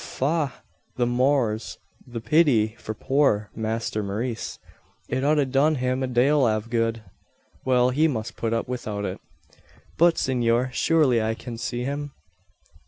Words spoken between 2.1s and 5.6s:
pity for poor Masther Maurice. It ud a